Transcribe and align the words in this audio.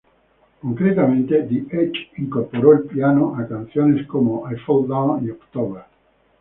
Concretamente, 0.61 1.43
The 1.47 1.67
Edge 1.79 2.09
incorporó 2.17 2.73
el 2.73 2.83
piano 2.85 3.35
a 3.37 3.47
canciones 3.47 4.07
como 4.07 4.51
"I 4.51 4.55
Fall 4.57 4.87
Down" 4.87 5.27
y 5.27 5.29
"October". 5.29 5.83